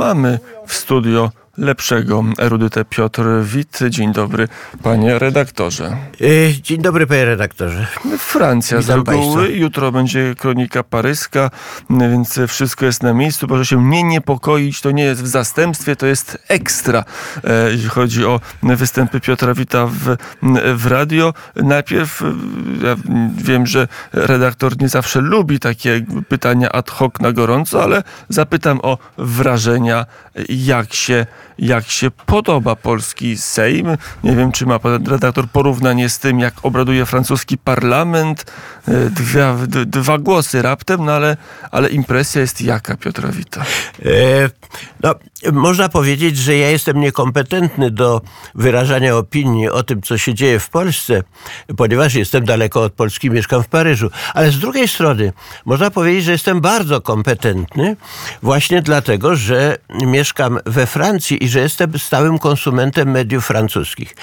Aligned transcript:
Mamy 0.00 0.38
w 0.66 0.74
studio 0.74 1.30
lepszego 1.60 2.24
erudytę 2.38 2.84
Piotr 2.84 3.22
Wit. 3.42 3.78
Dzień 3.88 4.12
dobry, 4.12 4.48
panie 4.82 5.18
redaktorze. 5.18 5.96
E, 6.20 6.62
dzień 6.62 6.82
dobry, 6.82 7.06
panie 7.06 7.24
redaktorze. 7.24 7.86
Francja 8.18 8.78
Witam 8.78 9.04
z 9.04 9.08
reguły. 9.08 9.50
Jutro 9.50 9.92
będzie 9.92 10.34
kronika 10.38 10.82
paryska, 10.82 11.50
więc 11.90 12.40
wszystko 12.48 12.86
jest 12.86 13.02
na 13.02 13.12
miejscu. 13.12 13.48
Proszę 13.48 13.64
się 13.64 13.84
nie 13.84 14.02
niepokoić, 14.02 14.80
to 14.80 14.90
nie 14.90 15.04
jest 15.04 15.22
w 15.22 15.26
zastępstwie, 15.26 15.96
to 15.96 16.06
jest 16.06 16.38
ekstra, 16.48 17.04
e, 17.44 17.70
jeśli 17.72 17.88
chodzi 17.88 18.24
o 18.24 18.40
występy 18.62 19.20
Piotra 19.20 19.54
Wita 19.54 19.86
w, 19.86 20.16
w 20.74 20.86
radio. 20.86 21.34
Najpierw 21.56 22.22
e, 22.22 22.26
ja 22.86 22.96
wiem, 23.36 23.66
że 23.66 23.88
redaktor 24.12 24.80
nie 24.80 24.88
zawsze 24.88 25.20
lubi 25.20 25.60
takie 25.60 26.00
pytania 26.28 26.72
ad 26.72 26.90
hoc 26.90 27.12
na 27.20 27.32
gorąco, 27.32 27.82
ale 27.82 28.02
zapytam 28.28 28.80
o 28.82 28.98
wrażenia, 29.18 30.06
jak 30.48 30.94
się, 30.94 31.26
jak 31.60 31.90
się 31.90 32.10
podoba 32.10 32.76
polski 32.76 33.36
Sejm. 33.36 33.96
Nie 34.24 34.36
wiem, 34.36 34.52
czy 34.52 34.66
ma 34.66 34.78
pan 34.78 35.06
redaktor 35.06 35.48
porównanie 35.48 36.08
z 36.08 36.18
tym, 36.18 36.40
jak 36.40 36.54
obraduje 36.62 37.06
francuski 37.06 37.58
parlament. 37.58 38.52
E, 38.88 39.10
Dwa, 39.10 39.56
dwa 39.86 40.18
głosy 40.18 40.62
raptem, 40.62 41.04
no 41.04 41.12
ale, 41.12 41.36
ale 41.70 41.88
impresja 41.88 42.40
jest 42.40 42.62
jaka, 42.62 42.96
Piotra 42.96 43.28
Wita? 43.32 43.64
E, 44.04 44.50
no, 45.02 45.14
można 45.52 45.88
powiedzieć, 45.88 46.36
że 46.36 46.56
ja 46.56 46.70
jestem 46.70 47.00
niekompetentny 47.00 47.90
do 47.90 48.20
wyrażania 48.54 49.16
opinii 49.16 49.68
o 49.68 49.82
tym, 49.82 50.02
co 50.02 50.18
się 50.18 50.34
dzieje 50.34 50.60
w 50.60 50.68
Polsce, 50.68 51.22
ponieważ 51.76 52.14
jestem 52.14 52.44
daleko 52.44 52.82
od 52.82 52.92
Polski, 52.92 53.30
mieszkam 53.30 53.62
w 53.62 53.68
Paryżu. 53.68 54.10
Ale 54.34 54.50
z 54.50 54.58
drugiej 54.58 54.88
strony 54.88 55.32
można 55.64 55.90
powiedzieć, 55.90 56.24
że 56.24 56.32
jestem 56.32 56.60
bardzo 56.60 57.00
kompetentny 57.00 57.96
właśnie 58.42 58.82
dlatego, 58.82 59.36
że 59.36 59.76
mieszkam 60.06 60.58
we 60.66 60.86
Francji 60.86 61.44
i 61.44 61.48
że 61.50 61.60
jestem 61.60 61.98
stałym 61.98 62.38
konsumentem 62.38 63.10
mediów 63.10 63.46
francuskich. 63.46 64.16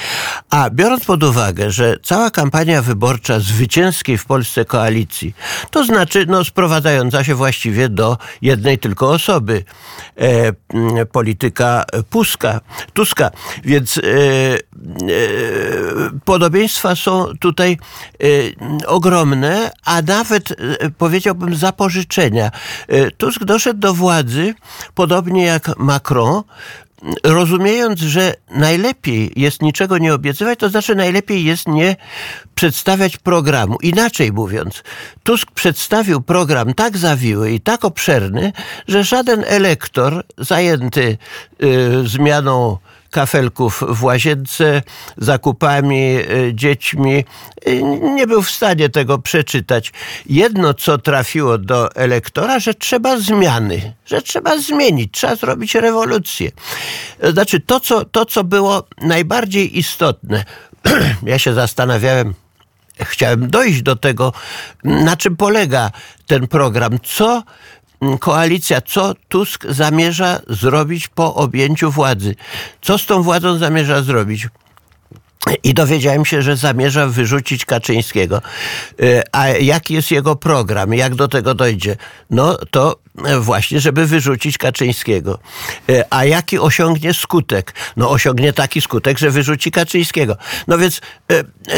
A 0.50 0.70
biorąc 0.70 1.06
pod 1.06 1.23
uwagę, 1.23 1.72
że 1.72 1.95
cała 2.03 2.31
kampania 2.31 2.81
wyborcza 2.81 3.39
zwycięskiej 3.39 4.17
w 4.17 4.25
Polsce 4.25 4.66
koalicji, 4.66 5.36
to 5.72 5.86
znaczy 5.86 6.25
no, 6.28 6.44
sprowadzająca 6.44 7.23
się 7.23 7.36
właściwie 7.36 7.89
do 7.89 8.17
jednej 8.42 8.80
tylko 8.80 9.09
osoby, 9.09 9.64
e, 10.16 11.06
polityka 11.06 11.86
Puska, 12.09 12.61
Tuska. 12.94 13.31
Więc 13.64 13.97
e, 13.97 14.02
e, 14.02 14.08
podobieństwa 16.25 16.95
są 16.95 17.25
tutaj 17.39 17.78
e, 18.23 18.88
ogromne, 18.88 19.72
a 19.86 20.02
nawet 20.02 20.52
e, 20.52 20.56
powiedziałbym 20.89 21.56
zapożyczenia. 21.56 22.52
E, 22.88 23.12
Tusk 23.12 23.44
doszedł 23.44 23.80
do 23.80 23.94
władzy, 23.94 24.53
podobnie 24.95 25.45
jak 25.45 25.78
Macron, 25.78 26.44
rozumiejąc, 27.23 28.00
że 28.00 28.34
najlepiej 28.50 29.31
jest 29.36 29.62
niczego 29.62 29.98
nie 29.98 30.14
obiecywać, 30.14 30.59
to 30.59 30.70
znaczy 30.70 30.95
najlepiej 30.95 31.44
jest 31.44 31.67
nie 31.67 31.95
przedstawiać 32.56 33.17
programu. 33.17 33.78
Inaczej 33.81 34.31
mówiąc, 34.31 34.84
Tusk 35.23 35.52
przedstawił 35.52 36.22
program 36.22 36.73
tak 36.73 36.98
zawiły 36.98 37.52
i 37.52 37.59
tak 37.62 37.86
obszerny, 37.86 38.53
że 38.88 39.03
żaden 39.03 39.44
elektor 39.48 40.23
zajęty 40.38 41.18
y, 41.64 42.08
zmianą 42.08 42.78
kafelków 43.17 43.83
w 43.87 44.03
łazience, 44.03 44.81
zakupami, 45.17 46.17
y, 46.17 46.51
dziećmi. 46.53 47.25
y, 47.67 47.81
Nie 48.15 48.27
był 48.27 48.41
w 48.41 48.51
stanie 48.51 48.89
tego 48.89 49.17
przeczytać. 49.17 49.91
Jedno, 50.25 50.73
co 50.73 50.97
trafiło 50.97 51.57
do 51.57 51.95
elektora, 51.95 52.59
że 52.59 52.73
trzeba 52.73 53.17
zmiany, 53.17 53.93
że 54.05 54.21
trzeba 54.21 54.57
zmienić, 54.57 55.13
trzeba 55.13 55.35
zrobić 55.35 55.75
rewolucję. 55.75 56.51
Znaczy, 57.33 57.59
to, 57.59 57.79
co, 57.79 58.05
to, 58.05 58.25
co 58.25 58.43
było 58.43 58.88
najbardziej 59.01 59.79
istotne, 59.79 60.45
ja 61.23 61.39
się 61.39 61.53
zastanawiałem, 61.53 62.33
chciałem 63.01 63.49
dojść 63.49 63.81
do 63.81 63.95
tego, 63.95 64.33
na 64.83 65.17
czym 65.17 65.35
polega 65.35 65.91
ten 66.27 66.47
program, 66.47 67.00
co 67.03 67.44
koalicja, 68.19 68.81
co 68.81 69.13
Tusk 69.28 69.66
zamierza 69.69 70.40
zrobić 70.50 71.08
po 71.08 71.35
objęciu 71.35 71.91
władzy, 71.91 72.35
co 72.81 72.97
z 72.97 73.06
tą 73.06 73.24
władzą 73.24 73.58
zamierza 73.58 74.02
zrobić. 74.02 74.47
I 75.63 75.74
dowiedziałem 75.74 76.25
się, 76.25 76.41
że 76.41 76.56
zamierza 76.56 77.07
wyrzucić 77.07 77.66
Kaczyńskiego. 77.66 78.41
E, 79.02 79.24
A 79.31 79.47
jaki 79.47 79.94
jest 79.94 80.12
jego 80.12 80.36
program? 80.36 80.94
Jak 80.94 81.16
do 81.16 81.28
tego 81.28 81.53
dojdzie? 81.53 81.96
No 82.30 82.57
to 82.72 83.00
e, 83.25 83.40
właśnie, 83.40 83.80
żeby 83.80 84.06
wyrzucić 84.07 84.57
Kaczyńskiego. 84.57 85.40
E, 85.90 86.13
A 86.13 86.25
jaki 86.25 86.59
osiągnie 86.59 87.13
skutek? 87.13 87.74
No 87.97 88.09
osiągnie 88.09 88.53
taki 88.53 88.81
skutek, 88.81 89.18
że 89.18 89.31
wyrzuci 89.31 89.72
Kaczyńskiego. 89.72 90.38
No 90.68 90.78
więc 90.78 91.02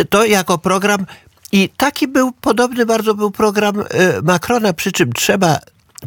to 0.10 0.26
jako 0.26 0.58
program 0.58 1.06
i 1.52 1.70
taki 1.78 2.08
był, 2.08 2.32
podobny 2.32 2.86
bardzo 2.86 3.14
był 3.14 3.32
program 3.32 3.84
Macrona, 4.24 4.74
przy 4.74 4.92
czym 4.92 5.14
trzeba 5.14 5.60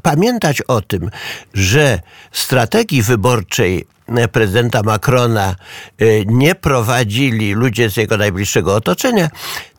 pamiętać 0.03 0.63
o 0.63 0.81
tym, 0.81 1.11
że 1.55 2.01
strategii 2.33 3.03
wyborczej 3.03 3.87
e, 4.09 4.29
prezydenta 4.29 4.83
Macrona 4.83 5.57
e, 5.99 6.05
nie 6.27 6.55
prowadzili 6.55 7.53
ludzie 7.53 7.91
z 7.91 7.97
jego 7.97 8.17
najbliższego 8.17 8.75
otoczenia, 8.75 9.31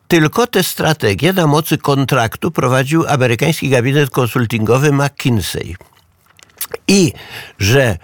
tylko 0.08 0.46
te 0.46 0.62
strategie 0.62 1.32
na 1.32 1.46
mocy 1.46 1.78
kontraktu 1.78 2.50
prowadził 2.50 3.04
amerykański 3.08 3.68
gabinet 3.68 4.10
konsultingowy 4.10 4.92
McKinsey. 4.92 5.76
I 6.88 7.12
że 7.58 7.82
e, 7.82 7.96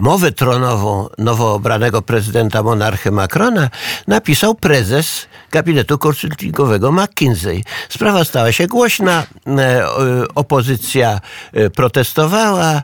mowę 0.00 0.32
tronową 0.32 1.08
nowo 1.18 1.54
obranego 1.54 2.02
prezydenta 2.02 2.62
monarchy 2.62 3.10
Macrona 3.10 3.70
napisał 4.06 4.54
prezes 4.54 5.26
gabinetu 5.54 5.98
konsultingowego 5.98 6.92
McKinsey. 6.92 7.64
Sprawa 7.88 8.24
stała 8.24 8.52
się 8.52 8.66
głośna, 8.66 9.26
e, 9.46 9.50
e, 9.60 9.86
opozycja 10.34 11.20
e, 11.52 11.70
protestowała, 11.70 12.82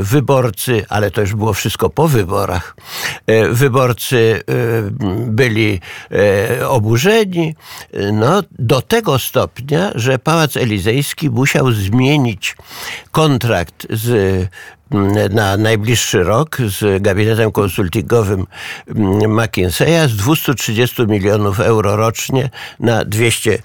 wyborcy, 0.00 0.86
ale 0.88 1.10
to 1.10 1.20
już 1.20 1.34
było 1.34 1.52
wszystko 1.52 1.90
po 1.90 2.08
wyborach, 2.08 2.76
wyborcy 3.50 4.42
byli 5.26 5.80
oburzeni, 6.68 7.54
no, 8.12 8.42
do 8.58 8.82
tego 8.82 9.18
stopnia, 9.18 9.90
że 9.94 10.18
Pałac 10.18 10.56
Elizejski 10.56 11.30
musiał 11.30 11.72
zmienić 11.72 12.56
kontrakt 13.12 13.86
z 13.90 14.48
na 15.30 15.56
najbliższy 15.56 16.22
rok 16.22 16.58
z 16.66 17.02
gabinetem 17.02 17.52
konsultingowym 17.52 18.46
mm, 18.88 19.40
McKinseya 19.40 20.08
z 20.08 20.16
230 20.16 21.02
milionów 21.06 21.60
euro 21.60 21.96
rocznie 21.96 22.50
na 22.80 23.04
200 23.04 23.52
e, 23.52 23.58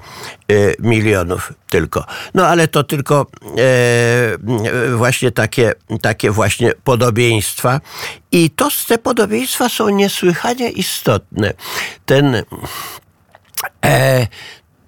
milionów 0.80 1.54
tylko. 1.70 2.06
No 2.34 2.48
ale 2.48 2.68
to 2.68 2.84
tylko 2.84 3.26
e, 3.58 4.92
właśnie 4.96 5.32
takie, 5.32 5.74
takie 6.02 6.32
właśnie 6.32 6.74
podobieństwa. 6.84 7.82
I 8.32 8.50
to 8.50 8.70
te 8.88 8.98
podobieństwa 8.98 9.70
są 9.70 9.90
niesłychanie 9.90 10.70
istotne. 10.70 11.54
Ten 12.06 12.44
e, 13.86 14.28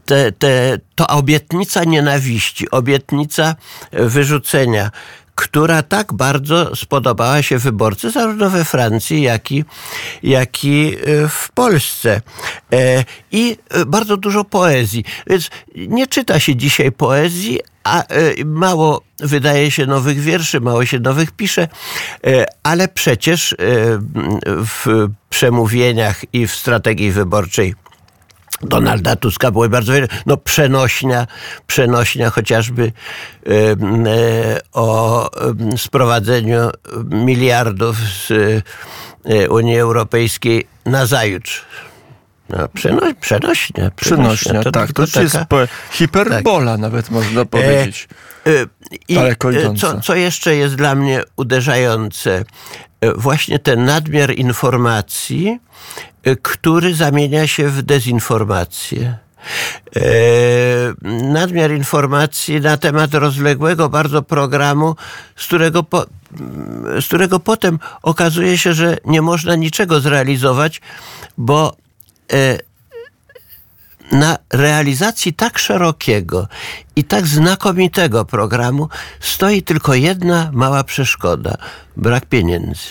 te, 0.05 0.31
te, 0.31 0.77
to 0.95 1.07
obietnica 1.07 1.83
nienawiści, 1.83 2.71
obietnica 2.71 3.55
wyrzucenia, 3.91 4.91
która 5.37 5.83
tak 5.83 6.13
bardzo 6.13 6.75
spodobała 6.75 7.41
się 7.41 7.57
wyborcy 7.57 8.11
zarówno 8.11 8.49
we 8.49 8.65
Francji, 8.65 9.21
jak 9.21 9.51
i, 9.51 9.65
jak 10.23 10.63
i 10.63 10.95
e, 10.95 11.27
w 11.27 11.49
Polsce. 11.53 12.21
E, 12.73 13.03
I 13.31 13.57
e, 13.69 13.85
bardzo 13.85 14.17
dużo 14.17 14.43
poezji. 14.43 15.03
Więc 15.27 15.49
nie 15.75 16.07
czyta 16.07 16.39
się 16.39 16.55
dzisiaj 16.55 16.91
poezji, 16.91 17.59
a 17.83 18.03
mało 18.45 19.01
wydaje 19.19 19.71
się 19.71 19.85
nowych 19.85 20.19
wierszy, 20.19 20.61
mało 20.61 20.85
się 20.85 20.99
nowych 20.99 21.31
pisze, 21.31 21.67
ale 22.63 22.87
przecież 22.87 23.55
w 24.45 25.07
przemówieniach 25.29 26.33
i 26.33 26.47
w 26.47 26.55
strategii 26.55 27.11
wyborczej 27.11 27.75
Donalda 28.61 29.15
Tuska 29.15 29.51
były 29.51 29.69
bardzo 29.69 29.93
wiele. 29.93 30.07
No 30.25 30.37
przenośnia, 30.37 31.27
przenośnia 31.67 32.29
chociażby 32.29 32.91
e, 33.47 33.51
o 34.73 35.29
sprowadzeniu 35.77 36.69
miliardów 37.05 37.97
z 37.97 38.31
e, 39.25 39.49
Unii 39.49 39.79
Europejskiej 39.79 40.67
na 40.85 41.05
zajutrz. 41.05 41.65
No, 42.49 42.67
przeno, 42.73 43.01
przenośnia. 43.21 43.91
Przenośnia, 43.95 44.63
tak. 44.63 44.93
To 44.93 45.01
już 45.01 45.15
jest 45.15 45.33
taka- 45.33 45.45
po, 45.45 45.57
hiperbola 45.91 46.77
nawet 46.77 47.09
można 47.09 47.45
powiedzieć. 47.45 48.07
E, 48.47 48.49
I 49.09 49.15
Daleko 49.15 49.51
e, 49.51 49.75
co, 49.75 50.01
co 50.01 50.15
jeszcze 50.15 50.55
jest 50.55 50.75
dla 50.75 50.95
mnie 50.95 51.23
uderzające? 51.35 52.43
E, 53.01 53.13
Właśnie 53.13 53.59
ten 53.59 53.85
nadmiar 53.85 54.31
informacji, 54.35 55.47
e, 55.49 55.59
który 56.35 56.95
zamienia 56.95 57.47
się 57.47 57.69
w 57.69 57.81
dezinformację. 57.81 59.17
nadmiar 61.23 61.71
informacji 61.71 62.61
na 62.61 62.77
temat 62.77 63.13
rozległego 63.13 63.89
bardzo 63.89 64.21
programu, 64.21 64.95
z 65.35 65.45
którego, 65.45 65.83
po, 65.83 66.05
z 67.01 67.05
którego 67.05 67.39
potem 67.39 67.79
okazuje 68.01 68.57
się, 68.57 68.73
że 68.73 68.97
nie 69.05 69.21
można 69.21 69.55
niczego 69.55 69.99
zrealizować, 69.99 70.81
bo 71.37 71.75
na 74.11 74.37
realizacji 74.53 75.33
tak 75.33 75.59
szerokiego 75.59 76.47
i 76.95 77.03
tak 77.03 77.27
znakomitego 77.27 78.25
programu 78.25 78.89
stoi 79.19 79.63
tylko 79.63 79.93
jedna 79.93 80.49
mała 80.53 80.83
przeszkoda 80.83 81.57
brak 81.97 82.25
pieniędzy 82.25 82.87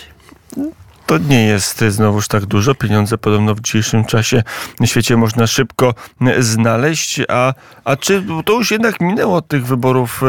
to 1.07 1.17
nie 1.17 1.45
jest 1.45 1.83
znowuż 1.89 2.27
tak 2.27 2.45
dużo. 2.45 2.75
Pieniądze 2.75 3.17
podobno 3.17 3.55
w 3.55 3.61
dzisiejszym 3.61 4.05
czasie 4.05 4.43
na 4.79 4.87
świecie 4.87 5.17
można 5.17 5.47
szybko 5.47 5.93
znaleźć, 6.39 7.21
a, 7.29 7.53
a 7.83 7.95
czy 7.95 8.23
to 8.45 8.53
już 8.53 8.71
jednak 8.71 9.01
minęło 9.01 9.35
od 9.35 9.47
tych 9.47 9.65
wyborów 9.65 10.21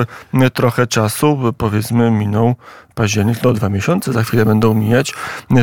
trochę 0.55 0.87
czasu, 0.87 1.55
powiedzmy 1.59 2.11
minął 2.11 2.55
październik, 2.95 3.43
no 3.43 3.53
dwa 3.53 3.69
miesiące 3.69 4.13
za 4.13 4.23
chwilę 4.23 4.45
będą 4.45 4.75
mijać. 4.75 5.15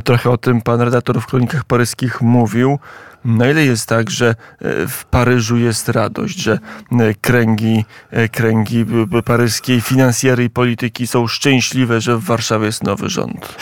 Trochę 0.04 0.30
o 0.30 0.38
tym 0.38 0.62
pan 0.62 0.82
redaktor 0.82 1.22
w 1.22 1.26
Kronikach 1.26 1.64
Paryskich 1.64 2.22
mówił. 2.22 2.80
Na 3.25 3.50
ile 3.50 3.66
jest 3.66 3.86
tak, 3.86 4.10
że 4.10 4.27
e, 4.30 4.88
w 4.88 5.06
Paryżu 5.06 5.57
jest 5.57 5.89
radość, 5.89 6.39
że 6.39 6.60
e, 6.92 7.13
kręgi, 7.22 7.86
e, 8.12 8.30
kręgi 8.30 8.86
paryskiej 9.25 9.81
finansjery 9.81 10.44
i 10.44 10.50
polityki 10.50 11.07
są 11.07 11.27
szczęśliwe, 11.27 12.01
że 12.01 12.18
w 12.18 12.24
Warszawie 12.24 12.66
jest 12.66 12.83
nowy 12.83 13.10
rząd? 13.10 13.56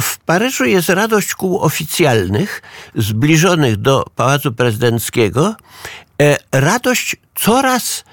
W 0.00 0.18
Paryżu 0.18 0.64
jest 0.64 0.88
radość 0.88 1.34
kół 1.34 1.58
oficjalnych, 1.58 2.62
zbliżonych 2.94 3.76
do 3.76 4.04
Pałacu 4.16 4.52
Prezydenckiego. 4.52 5.56
Radość 6.52 7.16
coraz, 7.34 8.04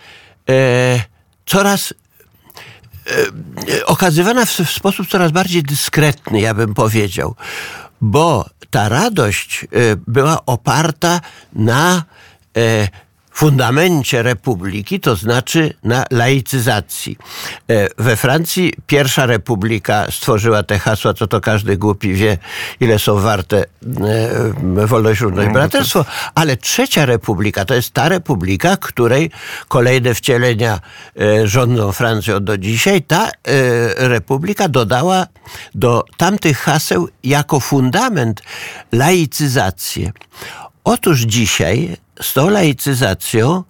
coraz 1.46 1.94
okazywana 3.86 4.46
w 4.46 4.50
sposób 4.50 5.08
coraz 5.08 5.32
bardziej 5.32 5.64
dyskretny, 5.64 6.42
ja 6.42 6.54
bym 6.54 6.74
powiedział 6.74 7.36
bo 8.02 8.46
ta 8.72 8.90
radość 8.90 9.64
y, 9.64 9.68
była 10.08 10.46
oparta 10.46 11.22
na 11.54 12.04
e, 12.58 12.88
fundamencie 13.32 14.24
republiki, 14.24 15.00
to 15.00 15.16
znaczy 15.16 15.74
na 15.84 16.06
laicyzacji. 16.12 17.18
E, 17.70 17.88
we 17.98 18.16
Francji 18.16 18.74
pierwsza 18.88 19.26
republika 19.26 20.08
stworzyła 20.12 20.64
te 20.64 20.80
hasła, 20.80 21.14
co 21.14 21.28
to 21.28 21.42
każdy 21.42 21.78
głupi 21.78 22.14
wie, 22.14 22.38
ile 22.80 23.00
są 23.00 23.20
warte 23.20 23.58
e, 23.58 24.88
wolność, 24.88 25.22
równość, 25.22 25.48
no, 25.48 25.54
braterstwo, 25.54 26.06
ale 26.36 26.58
trzecia 26.58 27.06
republika 27.06 27.66
to 27.66 27.74
jest 27.74 27.94
ta 27.94 28.10
republika, 28.10 28.78
której 28.78 29.32
kolejne 29.68 30.14
wcielenia 30.14 30.80
e, 31.20 31.48
rządzą 31.48 31.92
Francją 31.92 32.44
do 32.44 32.58
dzisiaj. 32.58 33.02
Ta 33.02 33.32
republika 33.98 34.68
dodała 34.68 35.28
do 35.76 36.04
tamtych 36.18 36.58
haseł 36.58 37.08
jako 37.24 37.60
fundament 37.60 38.42
laicyzację. 38.92 40.12
Otóż 40.84 41.22
dzisiaj 41.22 41.98
z 42.22 42.34
tą 42.34 42.50
laicyzacją 42.50 43.64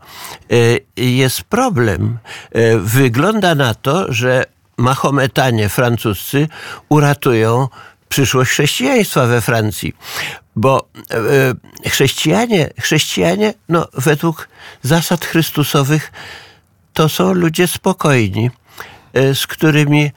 e, 0.52 0.56
jest 1.04 1.42
problem. 1.42 2.18
E, 2.52 2.78
wygląda 2.78 3.56
na 3.56 3.74
to, 3.74 4.14
że 4.14 4.46
Mahometanie 4.78 5.70
francuscy 5.70 6.48
uratują 6.90 7.68
przyszłość 8.10 8.52
chrześcijaństwa 8.52 9.26
we 9.26 9.42
Francji. 9.42 9.94
Bo 10.56 10.88
e, 11.84 11.90
chrześcijanie, 11.90 12.70
chrześcijanie 12.80 13.54
no, 13.70 13.88
według 13.94 14.48
zasad 14.82 15.26
chrystusowych 15.26 16.12
to 16.94 17.10
są 17.10 17.34
ludzie 17.34 17.68
spokojni, 17.68 18.52
z 19.14 19.48
którymi 19.48 20.12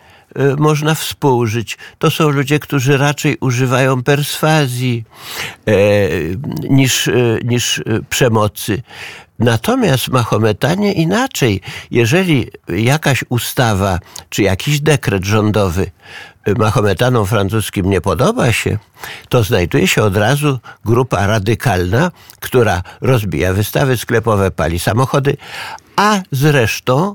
można 0.58 0.94
współżyć. 0.94 1.78
To 1.98 2.10
są 2.10 2.28
ludzie, 2.28 2.58
którzy 2.58 2.96
raczej 2.96 3.36
używają 3.40 4.02
perswazji 4.02 5.04
e, 5.66 5.72
niż, 6.70 7.08
e, 7.08 7.12
niż 7.44 7.78
e, 7.78 7.82
przemocy. 8.08 8.82
Natomiast 9.38 10.08
Mahometanie 10.08 10.92
inaczej. 10.92 11.60
Jeżeli 11.90 12.50
jakaś 12.68 13.24
ustawa 13.28 13.98
czy 14.28 14.42
jakiś 14.42 14.80
dekret 14.80 15.24
rządowy 15.24 15.90
Mahometanom 16.58 17.26
francuskim 17.26 17.90
nie 17.90 18.00
podoba 18.00 18.52
się, 18.52 18.78
to 19.28 19.42
znajduje 19.42 19.88
się 19.88 20.02
od 20.02 20.16
razu 20.16 20.58
grupa 20.84 21.26
radykalna, 21.26 22.10
która 22.40 22.82
rozbija 23.00 23.52
wystawy 23.52 23.96
sklepowe, 23.96 24.50
pali 24.50 24.78
samochody, 24.78 25.36
a 25.96 26.20
zresztą 26.32 27.14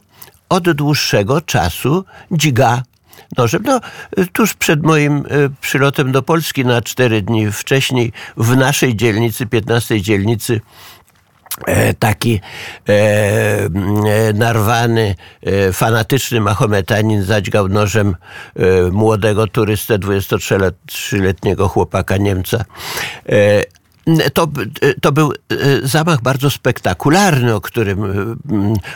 od 0.49 0.71
dłuższego 0.71 1.41
czasu 1.41 2.05
dźga 2.31 2.83
nożem. 3.37 3.63
No, 3.65 3.79
tuż 4.33 4.53
przed 4.53 4.83
moim 4.83 5.17
e, 5.17 5.21
przylotem 5.61 6.11
do 6.11 6.21
Polski 6.21 6.65
na 6.65 6.81
cztery 6.81 7.21
dni 7.21 7.51
wcześniej 7.51 8.11
w 8.37 8.57
naszej 8.57 8.95
dzielnicy, 8.95 9.45
15 9.45 10.01
dzielnicy, 10.01 10.61
e, 11.67 11.93
taki 11.93 12.41
e, 12.89 12.91
e, 12.91 14.33
narwany, 14.33 15.15
e, 15.43 15.73
fanatyczny 15.73 16.41
Mahometanin 16.41 17.23
zadźgał 17.23 17.67
nożem 17.67 18.15
e, 18.55 18.91
młodego 18.91 19.47
turystę, 19.47 19.99
23-letniego 19.99 21.67
chłopaka 21.67 22.17
Niemca. 22.17 22.65
To, 24.33 24.47
to 25.01 25.11
był 25.11 25.31
e, 25.31 25.55
zamach 25.83 26.21
bardzo 26.21 26.49
spektakularny, 26.49 27.55
o 27.55 27.61
którym 27.61 28.03
e, 28.03 28.35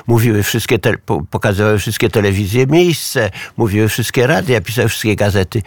mówiły 0.08 0.44
wszystkie, 0.44 0.80
te, 0.80 0.98
pokazywały 1.32 1.80
wszystkie 1.80 2.10
telewizje 2.10 2.68
miejsce, 2.68 3.32
mówiły 3.58 3.90
wszystkie 3.90 4.28
radia, 4.28 4.62
pisały 4.62 4.90
wszystkie 4.90 5.16
gazety. 5.16 5.62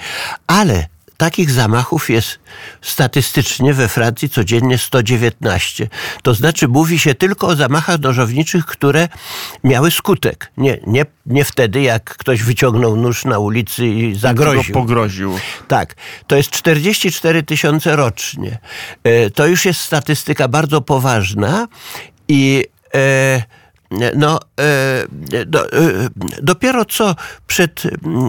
Ale 0.46 0.86
takich 1.16 1.50
zamachów 1.50 2.10
jest 2.10 2.38
statystycznie 2.82 3.74
we 3.74 3.88
Francji 3.88 4.28
codziennie 4.28 4.78
119. 4.78 5.88
To 6.22 6.34
znaczy 6.34 6.68
mówi 6.68 6.98
się 6.98 7.14
tylko 7.14 7.46
o 7.46 7.56
zamachach 7.56 8.00
nożowniczych, 8.00 8.66
które 8.66 9.08
miały 9.64 9.90
skutek. 9.90 10.52
Nie, 10.56 10.78
nie, 10.86 11.06
nie 11.26 11.44
wtedy, 11.44 11.82
jak 11.82 12.04
ktoś 12.16 12.42
wyciągnął 12.42 12.96
nóż 12.96 13.24
na 13.24 13.38
ulicy 13.38 13.86
i 13.86 14.14
zagroził. 14.14 14.74
pogroził. 14.74 15.38
Tak. 15.68 15.94
To 16.26 16.36
jest 16.36 16.50
44 16.50 17.42
tysiące 17.42 17.96
rocznie. 17.96 18.58
E, 19.04 19.30
to 19.30 19.46
już 19.46 19.64
jest 19.64 19.80
statystyka 19.80 20.48
bardzo 20.48 20.80
poważna 20.80 21.68
i 22.28 22.64
e, 22.94 23.42
no, 24.16 24.40
e, 24.60 25.06
do, 25.46 25.72
e, 25.72 26.08
dopiero 26.42 26.84
co 26.84 27.14
przed 27.46 27.82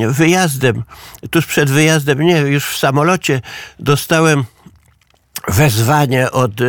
wyjazdem, 0.07 0.83
tuż 1.31 1.45
przed 1.45 1.71
wyjazdem, 1.71 2.21
nie, 2.21 2.37
już 2.37 2.65
w 2.65 2.77
samolocie 2.77 3.41
dostałem 3.79 4.43
wezwanie 5.47 6.31
od 6.31 6.61
e, 6.61 6.65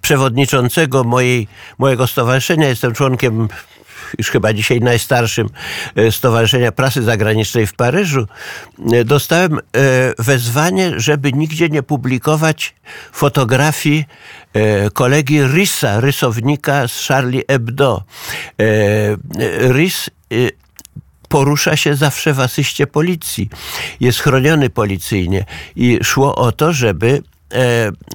przewodniczącego 0.00 1.04
mojej, 1.04 1.48
mojego 1.78 2.06
stowarzyszenia. 2.06 2.68
Jestem 2.68 2.94
członkiem 2.94 3.48
już 4.18 4.30
chyba 4.30 4.52
dzisiaj 4.52 4.80
najstarszym 4.80 5.48
Stowarzyszenia 6.10 6.72
Prasy 6.72 7.02
Zagranicznej 7.02 7.66
w 7.66 7.74
Paryżu, 7.74 8.26
dostałem 9.04 9.58
wezwanie, 10.18 10.92
żeby 10.96 11.32
nigdzie 11.32 11.68
nie 11.68 11.82
publikować 11.82 12.74
fotografii 13.12 14.04
E, 14.54 14.90
kolegi 14.90 15.42
Risa, 15.42 16.00
rysownika 16.00 16.88
z 16.88 17.06
Charlie 17.06 17.42
Hebdo. 17.48 18.02
E, 18.60 19.16
Rys 19.72 20.10
e, 20.32 20.34
porusza 21.28 21.76
się 21.76 21.94
zawsze 21.94 22.32
w 22.32 22.40
asyście 22.40 22.86
policji. 22.86 23.48
Jest 24.00 24.18
chroniony 24.18 24.70
policyjnie. 24.70 25.44
I 25.76 25.98
szło 26.02 26.34
o 26.34 26.52
to, 26.52 26.72
żeby 26.72 27.08
e, 27.08 27.33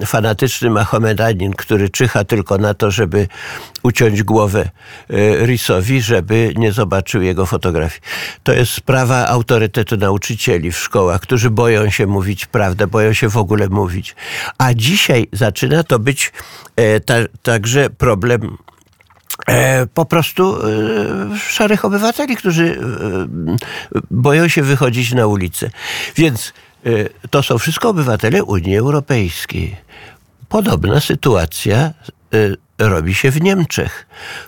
fanatyczny 0.06 0.70
Mahomedanin, 0.70 1.52
który 1.52 1.88
czyha 1.88 2.24
tylko 2.24 2.58
na 2.58 2.74
to, 2.74 2.90
żeby 2.90 3.28
uciąć 3.82 4.22
głowę 4.22 4.70
e, 5.10 5.46
Risowi, 5.46 6.02
żeby 6.02 6.52
nie 6.56 6.72
zobaczył 6.72 7.22
jego 7.22 7.46
fotografii. 7.46 8.00
To 8.42 8.52
jest 8.52 8.72
sprawa 8.72 9.26
autorytetu 9.26 9.96
nauczycieli 9.96 10.72
w 10.72 10.78
szkołach, 10.78 11.20
którzy 11.20 11.50
boją 11.50 11.90
się 11.90 12.06
mówić 12.06 12.46
prawdę, 12.46 12.86
boją 12.86 13.12
się 13.12 13.28
w 13.28 13.36
ogóle 13.36 13.68
mówić. 13.68 14.16
A 14.58 14.74
dzisiaj 14.74 15.28
zaczyna 15.32 15.82
to 15.84 15.98
być 15.98 16.32
e, 16.76 17.00
ta, 17.00 17.14
także 17.42 17.90
problem 17.90 18.56
e, 19.46 19.86
po 19.86 20.04
prostu 20.04 20.56
e, 20.56 21.38
szarych 21.38 21.84
obywateli, 21.84 22.36
którzy 22.36 22.80
e, 23.94 24.06
boją 24.10 24.48
się 24.48 24.62
wychodzić 24.62 25.12
na 25.12 25.26
ulicę. 25.26 25.70
Więc 26.16 26.52
to 27.30 27.42
są 27.42 27.58
wszystko 27.58 27.88
obywatele 27.88 28.44
Unii 28.44 28.76
Europejskiej. 28.76 29.76
Podobna 30.48 31.00
sytuacja 31.00 31.92
y, 32.34 32.56
robi 32.78 33.14
się 33.14 33.30
w 33.30 33.42
Niemczech. 33.42 34.06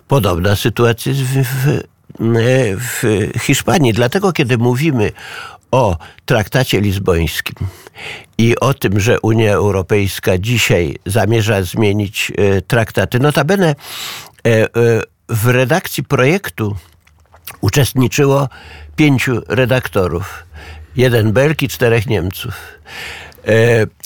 Podobna 0.08 0.56
sytuacja 0.56 1.12
jest 1.12 1.22
w, 1.22 1.82
w, 2.78 3.02
w 3.38 3.42
Hiszpanii. 3.42 3.92
Dlatego, 3.92 4.32
kiedy 4.32 4.58
mówimy 4.58 5.12
o 5.70 5.96
traktacie 6.24 6.80
lizbońskim 6.80 7.54
i 8.38 8.58
o 8.60 8.74
tym, 8.74 9.00
że 9.00 9.20
Unia 9.20 9.52
Europejska 9.52 10.38
dzisiaj 10.38 10.96
zamierza 11.06 11.62
zmienić 11.62 12.32
e, 12.36 12.62
traktaty. 12.62 13.18
Notabene 13.18 13.74
w 15.28 15.46
redakcji 15.46 16.04
projektu 16.04 16.76
uczestniczyło 17.60 18.48
pięciu 18.96 19.42
redaktorów. 19.48 20.44
Jeden 20.96 21.32
Belg 21.32 21.62
i 21.62 21.68
czterech 21.68 22.06
Niemców. 22.06 22.54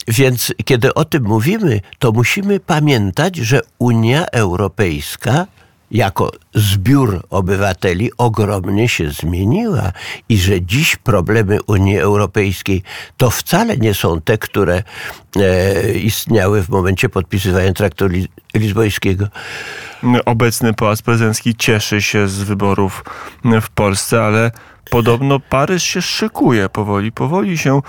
Więc 0.07 0.53
kiedy 0.65 0.93
o 0.93 1.05
tym 1.05 1.23
mówimy, 1.23 1.81
to 1.99 2.11
musimy 2.11 2.59
pamiętać, 2.59 3.35
że 3.35 3.61
Unia 3.79 4.25
Europejska 4.25 5.47
jako 5.91 6.31
zbiór 6.55 7.23
obywateli 7.29 8.11
ogromnie 8.17 8.89
się 8.89 9.09
zmieniła 9.09 9.91
i 10.29 10.37
że 10.37 10.61
dziś 10.61 10.95
problemy 10.95 11.59
Unii 11.67 11.97
Europejskiej 11.97 12.83
to 13.17 13.29
wcale 13.29 13.77
nie 13.77 13.93
są 13.93 14.21
te, 14.21 14.37
które 14.37 14.83
e, 15.35 15.91
istniały 15.91 16.63
w 16.63 16.69
momencie 16.69 17.09
podpisywania 17.09 17.73
traktatu 17.73 18.13
lizbońskiego. 18.55 19.27
Obecny 20.25 20.73
Pałac 20.73 21.01
Prezydencki 21.01 21.55
cieszy 21.55 22.01
się 22.01 22.27
z 22.27 22.43
wyborów 22.43 23.03
w 23.61 23.69
Polsce, 23.69 24.23
ale 24.23 24.51
podobno 24.89 25.39
Paryż 25.39 25.83
się 25.83 26.01
szykuje 26.01 26.69
powoli, 26.69 27.11
powoli 27.11 27.57
się 27.57 27.81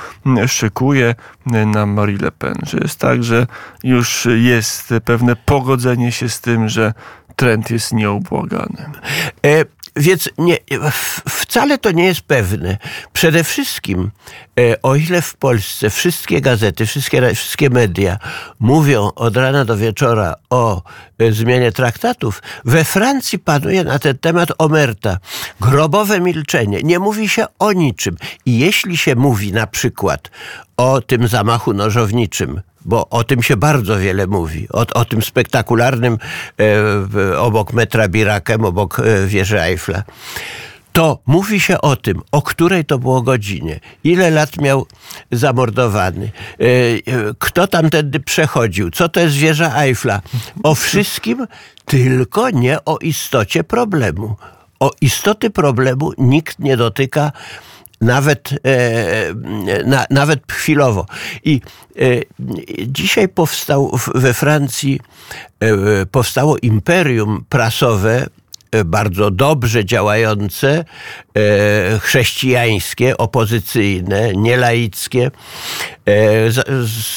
szykuje 0.46 1.14
na 1.46 1.86
Marie 1.86 2.18
Le 2.18 2.32
Pen, 2.32 2.54
że 2.62 2.78
jest 2.78 3.00
tak, 3.00 3.24
że 3.24 3.46
już 3.84 4.28
jest 4.36 4.94
pewne 5.04 5.36
pogodzenie 5.36 6.12
się 6.12 6.28
z 6.28 6.40
tym, 6.40 6.68
że 6.68 6.94
trend 7.38 7.70
jest 7.70 7.92
nieubłagany. 7.92 8.84
E, 9.46 9.64
więc 9.96 10.28
nie, 10.38 10.56
wcale 11.28 11.78
to 11.78 11.90
nie 11.90 12.04
jest 12.04 12.20
pewne. 12.20 12.76
Przede 13.12 13.44
wszystkim, 13.44 14.10
e, 14.60 14.82
o 14.82 14.94
ile 14.94 15.22
w 15.22 15.36
Polsce 15.36 15.90
wszystkie 15.90 16.40
gazety, 16.40 16.86
wszystkie, 16.86 17.34
wszystkie 17.34 17.70
media 17.70 18.18
mówią 18.60 19.10
od 19.14 19.36
rana 19.36 19.64
do 19.64 19.76
wieczora 19.76 20.34
o 20.50 20.82
e, 21.18 21.32
zmianie 21.32 21.72
traktatów, 21.72 22.42
we 22.64 22.84
Francji 22.84 23.38
panuje 23.38 23.84
na 23.84 23.98
ten 23.98 24.18
temat 24.18 24.48
omerta. 24.58 25.18
Grobowe 25.60 26.20
milczenie. 26.20 26.80
Nie 26.82 26.98
mówi 26.98 27.28
się 27.28 27.46
o 27.58 27.72
niczym. 27.72 28.16
I 28.46 28.58
jeśli 28.58 28.96
się 28.96 29.16
mówi 29.16 29.52
na 29.52 29.66
przykład 29.66 30.30
o 30.76 31.00
tym 31.00 31.28
zamachu 31.28 31.74
nożowniczym 31.74 32.60
bo 32.84 33.08
o 33.08 33.24
tym 33.24 33.42
się 33.42 33.56
bardzo 33.56 33.98
wiele 33.98 34.26
mówi. 34.26 34.68
O, 34.72 34.86
o 34.94 35.04
tym 35.04 35.22
spektakularnym 35.22 36.18
e, 37.32 37.38
obok 37.38 37.72
metra 37.72 38.08
Birakem, 38.08 38.64
obok 38.64 39.00
e, 39.00 39.26
wieży 39.26 39.62
Eiffla. 39.62 40.02
To 40.92 41.18
mówi 41.26 41.60
się 41.60 41.80
o 41.80 41.96
tym, 41.96 42.22
o 42.32 42.42
której 42.42 42.84
to 42.84 42.98
było 42.98 43.22
godzinie, 43.22 43.80
ile 44.04 44.30
lat 44.30 44.60
miał 44.60 44.86
zamordowany, 45.32 46.30
e, 46.58 46.64
kto 47.38 47.66
tamtędy 47.66 48.20
przechodził, 48.20 48.90
co 48.90 49.08
to 49.08 49.20
jest 49.20 49.36
wieża 49.36 49.82
Eiffla. 49.82 50.20
O 50.62 50.74
wszystkim, 50.74 51.46
tylko 51.84 52.50
nie 52.50 52.84
o 52.84 52.98
istocie 52.98 53.64
problemu. 53.64 54.36
O 54.80 54.90
istoty 55.00 55.50
problemu 55.50 56.12
nikt 56.18 56.58
nie 56.58 56.76
dotyka 56.76 57.32
nawet, 58.00 58.50
e, 58.64 59.34
na, 59.84 60.06
nawet 60.10 60.52
chwilowo. 60.52 61.06
I 61.44 61.60
e, 61.96 62.02
dzisiaj 62.86 63.28
powstał 63.28 63.98
we 64.14 64.34
Francji 64.34 65.00
e, 65.60 66.06
powstało 66.06 66.56
imperium 66.62 67.44
prasowe 67.48 68.26
e, 68.72 68.84
bardzo 68.84 69.30
dobrze 69.30 69.84
działające, 69.84 70.84
e, 71.36 71.98
chrześcijańskie, 71.98 73.16
opozycyjne, 73.16 74.32
nielaickie, 74.32 75.30
e, 76.06 76.12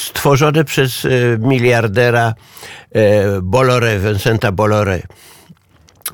stworzone 0.08 0.64
przez 0.64 1.08
miliardera 1.40 2.34
Bolloré, 3.42 4.00
Vincenta 4.00 4.52
Bolloré. 4.52 5.02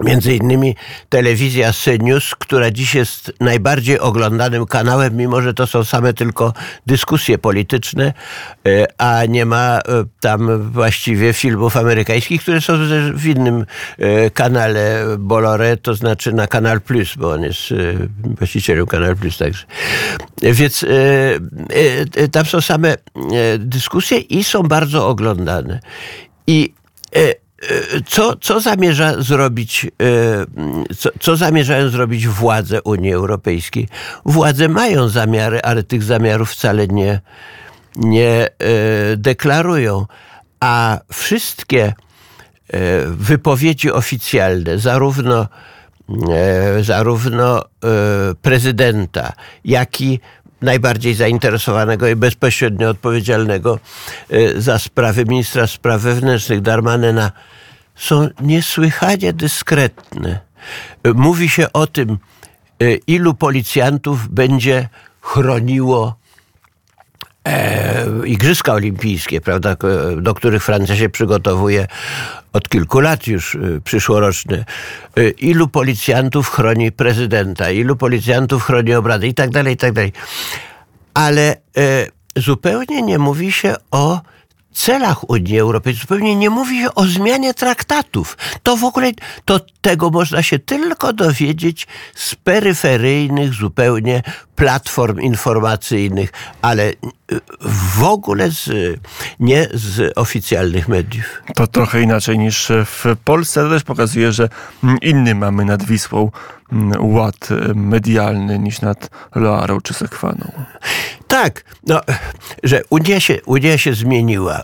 Między 0.03 0.35
innymi 0.35 0.75
telewizja 1.09 1.73
CNews, 1.73 2.35
która 2.35 2.71
dziś 2.71 2.95
jest 2.95 3.33
najbardziej 3.39 3.99
oglądanym 3.99 4.65
kanałem, 4.65 5.15
mimo 5.15 5.41
że 5.41 5.53
to 5.53 5.67
są 5.67 5.83
same 5.83 6.13
tylko 6.13 6.53
dyskusje 6.85 7.37
polityczne, 7.37 8.13
e, 8.67 9.01
a 9.01 9.25
nie 9.25 9.45
ma 9.45 9.79
e, 9.79 9.81
tam 10.19 10.71
właściwie 10.71 11.33
filmów 11.33 11.77
amerykańskich, 11.77 12.41
które 12.41 12.61
są 12.61 12.73
w 13.13 13.25
innym 13.25 13.65
e, 13.97 14.29
kanale 14.29 15.03
Bolloré, 15.17 15.77
to 15.81 15.93
znaczy 15.93 16.33
na 16.33 16.47
Kanal 16.47 16.81
Plus, 16.81 17.15
bo 17.15 17.31
on 17.31 17.43
jest 17.43 17.73
właścicielem 18.37 18.87
Kanal 18.87 19.15
Plus 19.15 19.37
także. 19.37 19.65
Więc 20.41 20.85
tam 22.31 22.45
są 22.45 22.61
same 22.61 22.95
dyskusje 23.59 24.17
i 24.17 24.43
są 24.43 24.63
bardzo 24.63 25.07
oglądane. 25.07 25.79
I 26.47 26.73
co, 28.05 28.35
co 28.35 28.59
zamierza 28.59 29.21
zrobić, 29.21 29.85
e, 29.85 30.95
co, 30.95 31.09
co 31.19 31.35
zamierzają 31.35 31.89
zrobić 31.89 32.27
władze 32.27 32.81
Unii 32.81 33.13
Europejskiej? 33.13 33.87
Władze 34.25 34.69
mają 34.69 35.09
zamiary, 35.09 35.61
ale 35.61 35.83
tych 35.83 36.03
zamiarów 36.03 36.51
wcale 36.51 36.87
nie, 36.87 37.21
nie 37.95 38.47
e, 38.47 38.47
deklarują. 39.17 40.05
A 40.59 40.99
wszystkie 41.13 41.93
wypowiedzi 43.07 43.91
oficjalne, 43.91 44.79
zarówno, 44.79 45.47
zarówno 46.81 47.63
prezydenta, 48.41 49.33
jak 49.65 50.01
i 50.01 50.19
najbardziej 50.61 51.13
zainteresowanego 51.13 52.07
i 52.07 52.15
bezpośrednio 52.15 52.89
odpowiedzialnego 52.89 53.79
za 54.55 54.79
sprawy 54.79 55.25
ministra 55.25 55.67
spraw 55.67 56.01
wewnętrznych 56.01 56.61
Darmanena 56.61 57.31
są 57.97 58.29
niesłychanie 58.41 59.33
dyskretne. 59.33 60.39
E, 61.03 61.13
mówi 61.13 61.49
się 61.49 61.73
o 61.73 61.87
tym, 61.87 62.17
e, 62.79 62.93
ilu 62.93 63.33
policjantów 63.33 64.29
będzie 64.29 64.89
chroniło 65.21 66.15
e, 67.45 68.05
Igrzyska 68.25 68.73
Olimpijskie, 68.73 69.41
prawda, 69.41 69.75
do 70.17 70.33
których 70.33 70.63
Francja 70.63 70.95
się 70.95 71.09
przygotowuje 71.09 71.87
od 72.53 72.69
kilku 72.69 72.99
lat 72.99 73.27
już 73.27 73.55
y, 73.55 73.81
przyszłoroczne. 73.83 74.65
Ilu 75.37 75.67
policjantów 75.67 76.49
chroni 76.49 76.91
prezydenta, 76.91 77.71
ilu 77.71 77.95
policjantów 77.95 78.63
chroni 78.63 78.93
obrady 78.93 79.27
i 79.27 79.33
tak 79.33 79.49
dalej, 79.49 79.73
i 79.73 79.77
tak 79.77 79.93
dalej. 79.93 80.13
Ale 81.13 81.55
zupełnie 82.35 83.01
nie 83.01 83.19
mówi 83.19 83.51
się 83.51 83.75
o 83.91 84.21
celach 84.77 85.29
Unii 85.29 85.59
Europejskiej. 85.59 86.01
Zupełnie 86.01 86.35
nie 86.35 86.49
mówi 86.49 86.81
się 86.81 86.95
o 86.95 87.05
zmianie 87.05 87.53
traktatów. 87.53 88.37
To 88.63 88.77
w 88.77 88.83
ogóle, 88.83 89.11
to 89.45 89.59
tego 89.81 90.09
można 90.09 90.43
się 90.43 90.59
tylko 90.59 91.13
dowiedzieć 91.13 91.87
z 92.15 92.35
peryferyjnych 92.35 93.53
zupełnie 93.53 94.23
platform 94.55 95.19
informacyjnych, 95.19 96.29
ale 96.61 96.93
w 97.95 98.03
ogóle 98.03 98.51
z, 98.51 98.69
nie 99.39 99.67
z 99.73 100.13
oficjalnych 100.17 100.87
mediów. 100.87 101.41
To 101.55 101.67
trochę 101.67 102.01
inaczej 102.01 102.39
niż 102.39 102.71
w 102.85 103.15
Polsce. 103.23 103.61
To 103.63 103.69
też 103.69 103.83
pokazuje, 103.83 104.31
że 104.31 104.49
inny 105.01 105.35
mamy 105.35 105.65
nad 105.65 105.83
Wisłą 105.83 106.31
ład 106.99 107.49
medialny 107.75 108.59
niż 108.59 108.81
nad 108.81 109.09
Loarą 109.35 109.81
czy 109.81 109.93
Sekwaną. 109.93 110.51
Tak, 111.27 111.63
no, 111.87 112.01
że 112.63 112.81
Unia 112.89 113.19
się, 113.19 113.41
Unia 113.45 113.77
się 113.77 113.93
zmieniła. 113.93 114.63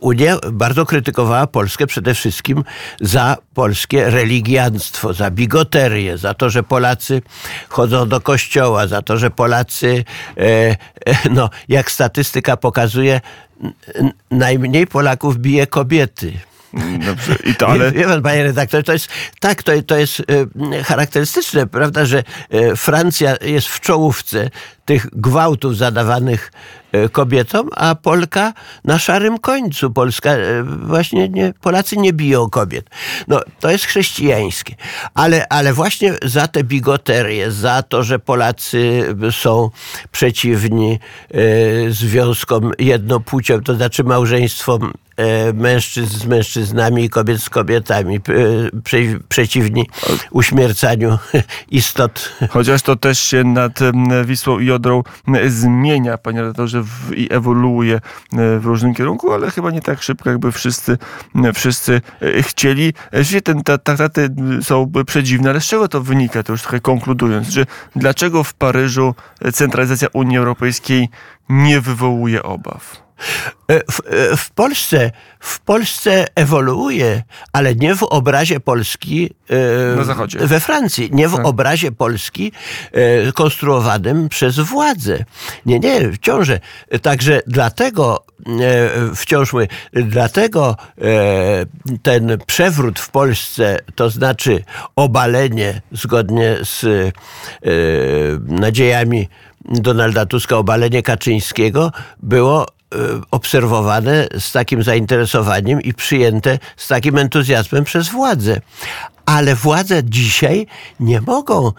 Unia 0.00 0.36
bardzo 0.52 0.86
krytykowała 0.86 1.46
Polskę 1.46 1.86
przede 1.86 2.14
wszystkim 2.14 2.64
za 3.00 3.36
polskie 3.54 4.10
religianstwo, 4.10 5.14
za 5.14 5.30
bigoterię, 5.30 6.18
za 6.18 6.34
to, 6.34 6.50
że 6.50 6.62
Polacy 6.62 7.22
chodzą 7.68 8.08
do 8.08 8.20
kościoła, 8.20 8.86
za 8.86 9.02
to, 9.02 9.16
że 9.16 9.30
Polacy, 9.30 10.04
e, 10.36 10.42
e, 10.42 10.76
no, 11.30 11.50
jak 11.68 11.90
statystyka 11.90 12.56
pokazuje, 12.56 13.20
najmniej 14.30 14.86
Polaków 14.86 15.38
bije 15.38 15.66
kobiety. 15.66 16.32
Dobrze, 17.06 17.36
i 17.44 17.54
to, 17.54 17.68
ale... 17.68 17.92
Wie 17.92 18.04
pan, 18.04 18.22
panie 18.22 18.42
redaktorze, 18.42 18.82
to 18.82 18.92
jest, 18.92 19.08
tak, 19.40 19.62
to, 19.62 19.72
to 19.86 19.96
jest 19.96 20.22
e, 20.72 20.84
charakterystyczne, 20.84 21.66
prawda, 21.66 22.04
że 22.04 22.22
e, 22.50 22.76
Francja 22.76 23.36
jest 23.40 23.68
w 23.68 23.80
czołówce 23.80 24.50
tych 24.86 25.06
gwałtów 25.12 25.76
zadawanych 25.76 26.52
e, 26.92 27.08
kobietom, 27.08 27.68
a 27.76 27.94
Polka 27.94 28.52
na 28.84 28.98
szarym 28.98 29.38
końcu. 29.38 29.90
Polska 29.90 30.30
właśnie 30.64 31.28
nie, 31.28 31.52
Polacy 31.60 31.96
nie 31.96 32.12
biją 32.12 32.50
kobiet. 32.50 32.90
No, 33.28 33.40
to 33.60 33.70
jest 33.70 33.84
chrześcijańskie. 33.84 34.74
Ale, 35.14 35.48
ale 35.48 35.72
właśnie 35.72 36.14
za 36.22 36.48
te 36.48 36.64
bigoterię, 36.64 37.50
za 37.50 37.82
to, 37.82 38.02
że 38.02 38.18
Polacy 38.18 39.04
są 39.30 39.70
przeciwni 40.12 40.98
związkom 41.88 42.72
jednopłciowym, 42.78 43.64
to 43.64 43.74
znaczy 43.74 44.04
małżeństwom 44.04 44.92
E, 45.16 45.52
mężczyzn 45.52 46.18
z 46.18 46.26
mężczyznami 46.26 47.04
i 47.04 47.10
kobiet 47.10 47.42
z 47.42 47.50
kobietami, 47.50 48.20
przeciwni 49.28 49.86
uśmiercaniu 50.30 51.18
istot. 51.70 52.32
Chociaż 52.50 52.82
to 52.82 52.96
też 52.96 53.20
się 53.20 53.44
nad 53.44 53.78
Wisłą 54.24 54.58
i 54.58 54.70
zmienia, 55.46 56.18
panie 56.18 56.40
redaktorze, 56.40 56.82
w, 56.82 57.12
i 57.14 57.32
ewoluuje 57.32 58.00
w 58.32 58.62
różnym 58.64 58.94
kierunku, 58.94 59.32
ale 59.32 59.50
chyba 59.50 59.70
nie 59.70 59.80
tak 59.80 60.02
szybko, 60.02 60.30
jakby 60.30 60.52
wszyscy, 60.52 60.98
wszyscy 61.54 62.00
chcieli. 62.40 62.92
Że 63.12 63.40
te 63.40 63.62
traktaty 63.62 64.28
są 64.62 64.92
przedziwne, 65.06 65.50
ale 65.50 65.60
z 65.60 65.64
czego 65.64 65.88
to 65.88 66.02
wynika, 66.02 66.42
to 66.42 66.52
już 66.52 66.62
trochę 66.62 66.80
konkludując, 66.80 67.48
że 67.48 67.66
dlaczego 67.96 68.44
w 68.44 68.54
Paryżu 68.54 69.14
centralizacja 69.52 70.08
Unii 70.12 70.38
Europejskiej 70.38 71.08
nie 71.48 71.80
wywołuje 71.80 72.42
obaw? 72.42 73.05
E, 73.68 73.80
w, 73.92 74.00
e, 74.00 74.36
w, 74.36 74.50
Polsce, 74.50 75.10
w 75.40 75.60
Polsce 75.60 76.24
ewoluuje, 76.34 77.22
ale 77.52 77.74
nie 77.74 77.94
w 77.94 78.02
obrazie 78.02 78.60
Polski 78.60 79.30
Na 79.96 80.04
zachodzie. 80.04 80.38
we 80.38 80.60
Francji, 80.60 81.08
nie 81.12 81.28
w 81.28 81.36
tak. 81.36 81.46
obrazie 81.46 81.92
Polski 81.92 82.52
konstruowanym 83.34 84.28
przez 84.28 84.58
władze. 84.58 85.24
Nie, 85.66 85.78
nie, 85.78 86.12
wciąż. 86.12 86.48
Także 87.02 87.40
dlatego 87.46 88.24
wciąż 89.14 89.52
my, 89.52 89.68
dlatego 89.92 90.76
ten 92.02 92.38
przewrót 92.46 93.00
w 93.00 93.10
Polsce, 93.10 93.78
to 93.94 94.10
znaczy 94.10 94.64
obalenie 94.96 95.82
zgodnie 95.92 96.56
z 96.62 96.84
nadziejami 98.44 99.28
Donalda 99.64 100.26
Tuska, 100.26 100.56
obalenie 100.56 101.02
Kaczyńskiego 101.02 101.92
było 102.22 102.66
E, 102.66 102.75
obserwowane 103.30 104.28
z 104.38 104.52
takim 104.52 104.82
zainteresowaniem 104.82 105.82
i 105.82 105.94
przyjęte 105.94 106.58
z 106.76 106.88
takim 106.88 107.18
entuzjazmem 107.18 107.84
przez 107.84 108.08
władze. 108.08 108.60
Ale 109.26 109.54
władze 109.54 110.04
dzisiaj 110.04 110.66
nie 111.00 111.20
mogą 111.20 111.66
e, 111.66 111.72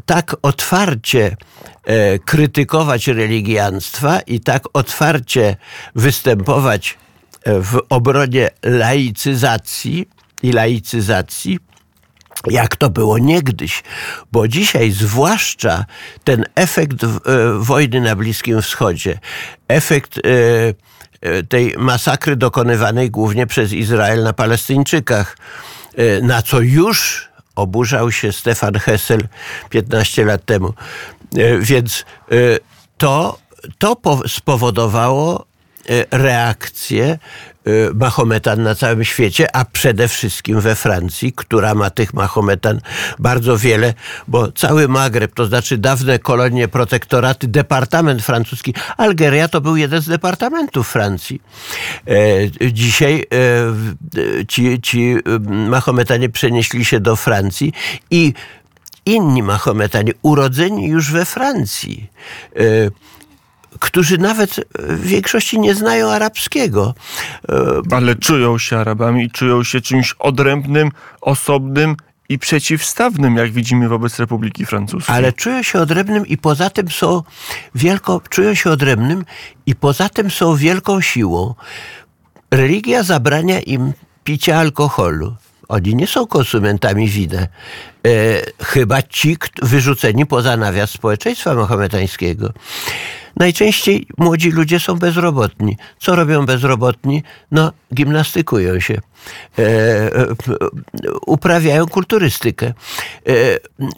tak 0.00 0.36
otwarcie 0.42 1.36
e, 1.84 2.18
krytykować 2.18 3.06
religianstwa 3.06 4.20
i 4.20 4.40
tak 4.40 4.64
otwarcie 4.72 5.56
występować 5.94 6.98
w 7.46 7.78
obronie 7.88 8.50
laicyzacji 8.62 10.08
i 10.42 10.52
laicyzacji, 10.52 11.58
jak 12.46 12.76
to 12.76 12.90
było 12.90 13.18
niegdyś, 13.18 13.82
bo 14.32 14.48
dzisiaj 14.48 14.90
zwłaszcza 14.90 15.84
ten 16.24 16.44
efekt 16.54 17.04
e, 17.04 17.08
wojny 17.58 18.00
na 18.00 18.16
Bliskim 18.16 18.62
Wschodzie, 18.62 19.18
efekt 19.68 20.18
e, 20.18 20.20
e, 21.20 21.42
tej 21.42 21.74
masakry 21.78 22.36
dokonywanej 22.36 23.10
głównie 23.10 23.46
przez 23.46 23.72
Izrael 23.72 24.22
na 24.22 24.32
Palestyńczykach, 24.32 25.36
na 26.22 26.42
co 26.42 26.60
już 26.60 27.28
oburzał 27.54 28.12
się 28.12 28.32
Stefan 28.32 28.74
Hessel 28.74 29.28
15 29.70 30.24
lat 30.24 30.44
temu. 30.44 30.74
Więc 31.60 32.04
to, 32.98 33.38
to 33.78 33.96
spowodowało 34.26 35.46
reakcję 36.10 37.18
Mahometan 37.94 38.62
na 38.62 38.74
całym 38.74 39.04
świecie, 39.04 39.56
a 39.56 39.64
przede 39.64 40.08
wszystkim 40.08 40.60
we 40.60 40.74
Francji, 40.74 41.32
która 41.32 41.74
ma 41.74 41.90
tych 41.90 42.14
Mahometan 42.14 42.80
bardzo 43.18 43.58
wiele, 43.58 43.94
bo 44.28 44.52
cały 44.52 44.88
Magreb, 44.88 45.34
to 45.34 45.46
znaczy 45.46 45.78
dawne 45.78 46.18
kolonie, 46.18 46.68
protektoraty, 46.68 47.48
departament 47.48 48.22
francuski, 48.22 48.74
Algeria 48.96 49.48
to 49.48 49.60
był 49.60 49.76
jeden 49.76 50.02
z 50.02 50.08
departamentów 50.08 50.88
Francji. 50.88 51.42
E, 52.06 52.72
dzisiaj 52.72 53.24
e, 54.40 54.46
ci, 54.46 54.80
ci 54.80 55.16
Mahometanie 55.50 56.28
przenieśli 56.28 56.84
się 56.84 57.00
do 57.00 57.16
Francji 57.16 57.72
i 58.10 58.32
inni 59.06 59.42
Mahometanie, 59.42 60.12
urodzeni 60.22 60.86
już 60.86 61.12
we 61.12 61.24
Francji, 61.24 62.10
e, 62.56 62.60
którzy 63.80 64.18
nawet 64.18 64.60
w 64.78 65.06
większości 65.06 65.60
nie 65.60 65.74
znają 65.74 66.10
arabskiego. 66.10 66.94
E, 67.48 67.80
Ale 67.90 68.14
czują 68.14 68.58
się 68.58 68.78
Arabami 68.78 69.30
czują 69.30 69.64
się 69.64 69.80
czymś 69.80 70.12
odrębnym, 70.18 70.90
osobnym 71.20 71.96
i 72.28 72.38
przeciwstawnym, 72.38 73.36
jak 73.36 73.50
widzimy 73.52 73.88
wobec 73.88 74.18
Republiki 74.18 74.66
Francuskiej. 74.66 75.14
Ale 75.14 75.32
czują 75.32 75.62
się 75.62 75.78
odrębnym 75.80 76.26
i 76.26 76.38
poza 76.38 76.70
tym 76.70 76.90
są 76.90 77.22
wielką, 77.74 78.20
czują 78.30 78.54
się 78.54 78.70
odrębnym 78.70 79.24
i 79.66 79.74
poza 79.74 80.08
tym 80.08 80.30
są 80.30 80.56
wielką 80.56 81.00
siłą. 81.00 81.54
Religia 82.50 83.02
zabrania 83.02 83.60
im 83.60 83.92
picia 84.24 84.56
alkoholu. 84.56 85.36
Oni 85.68 85.94
nie 85.94 86.06
są 86.06 86.26
konsumentami 86.26 87.08
wina. 87.08 87.38
E, 87.38 87.46
chyba 88.64 89.02
ci 89.02 89.36
wyrzuceni 89.62 90.26
poza 90.26 90.56
nawias 90.56 90.90
społeczeństwa 90.90 91.54
mahometańskiego. 91.54 92.52
Najczęściej 93.36 94.06
młodzi 94.18 94.50
ludzie 94.50 94.80
są 94.80 94.94
bezrobotni. 94.94 95.76
Co 95.98 96.16
robią 96.16 96.46
bezrobotni? 96.46 97.22
No, 97.50 97.72
gimnastykują 97.94 98.80
się. 98.80 99.00
E, 99.58 99.62
e, 99.62 100.34
uprawiają 101.26 101.86
kulturystykę. 101.86 102.66
E, 102.66 102.72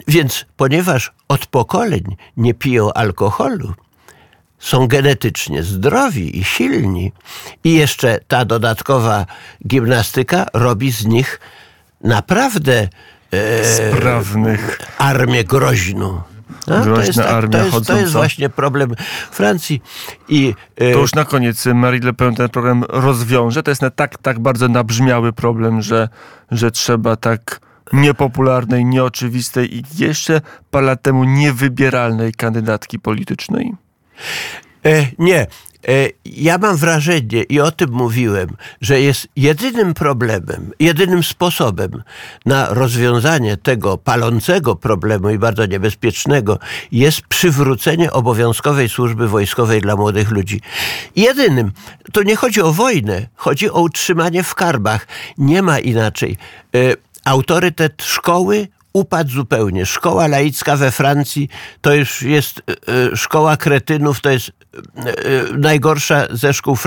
więc 0.07 0.45
ponieważ 0.57 1.13
od 1.27 1.45
pokoleń 1.45 2.15
nie 2.37 2.53
piją 2.53 2.93
alkoholu, 2.93 3.73
są 4.59 4.87
genetycznie 4.87 5.63
zdrowi 5.63 6.39
i 6.39 6.43
silni, 6.43 7.11
i 7.63 7.73
jeszcze 7.73 8.19
ta 8.27 8.45
dodatkowa 8.45 9.25
gimnastyka 9.67 10.45
robi 10.53 10.91
z 10.91 11.05
nich 11.05 11.39
naprawdę 12.03 12.87
e, 13.31 13.65
sprawnych 13.65 14.79
armię 14.97 15.43
groźną. 15.43 16.21
No, 16.67 16.83
to, 16.83 17.01
jest, 17.01 17.17
tak, 17.17 17.49
to, 17.49 17.65
jest, 17.65 17.87
to 17.87 17.97
jest 17.97 18.13
właśnie 18.13 18.49
problem 18.49 18.93
Francji. 19.31 19.81
I, 20.27 20.53
e, 20.75 20.93
to 20.93 20.99
już 20.99 21.15
na 21.15 21.25
koniec 21.25 21.65
Marie 21.65 22.01
Le 22.01 22.13
Pen 22.13 22.35
ten 22.35 22.49
problem 22.49 22.83
rozwiąże. 22.89 23.63
To 23.63 23.71
jest 23.71 23.81
tak, 23.95 24.17
tak 24.17 24.39
bardzo 24.39 24.67
nabrzmiały 24.67 25.33
problem, 25.33 25.81
że, 25.81 26.09
że 26.51 26.71
trzeba 26.71 27.15
tak 27.15 27.59
niepopularnej, 27.93 28.85
nieoczywistej 28.85 29.77
i 29.77 29.83
jeszcze 29.97 30.41
parę 30.71 30.85
lat 30.85 31.01
temu 31.01 31.23
niewybieralnej 31.23 32.33
kandydatki 32.33 32.99
politycznej? 32.99 33.73
E, 34.85 35.07
nie. 35.19 35.47
E, 35.87 36.09
ja 36.25 36.57
mam 36.57 36.77
wrażenie, 36.77 37.43
i 37.43 37.59
o 37.59 37.71
tym 37.71 37.91
mówiłem, 37.91 38.49
że 38.81 39.01
jest 39.01 39.27
jedynym 39.35 39.93
problemem, 39.93 40.71
jedynym 40.79 41.23
sposobem 41.23 42.03
na 42.45 42.73
rozwiązanie 42.73 43.57
tego 43.57 43.97
palącego 43.97 44.75
problemu 44.75 45.29
i 45.29 45.37
bardzo 45.37 45.65
niebezpiecznego 45.65 46.59
jest 46.91 47.21
przywrócenie 47.21 48.11
obowiązkowej 48.11 48.89
służby 48.89 49.27
wojskowej 49.27 49.81
dla 49.81 49.95
młodych 49.95 50.31
ludzi. 50.31 50.61
Jedynym. 51.15 51.71
To 52.13 52.23
nie 52.23 52.35
chodzi 52.35 52.61
o 52.61 52.73
wojnę, 52.73 53.27
chodzi 53.35 53.69
o 53.69 53.81
utrzymanie 53.81 54.43
w 54.43 54.55
karbach. 54.55 55.07
Nie 55.37 55.61
ma 55.61 55.79
inaczej. 55.79 56.37
E, 56.75 56.79
autorytet 57.25 58.03
szkoły 58.03 58.67
upadł 58.93 59.29
zupełnie. 59.29 59.85
Szkoła 59.85 60.27
laicka 60.27 60.77
we 60.77 60.91
Francji 60.91 61.49
to 61.81 61.93
już 61.93 62.21
jest 62.21 62.59
e, 62.59 62.61
e, 63.11 63.17
szkoła 63.17 63.57
kretynów, 63.57 64.21
to 64.21 64.29
jest 64.29 64.51
e, 64.51 65.13
najgorsza 65.57 66.27
ze 66.31 66.53
szkół 66.53 66.77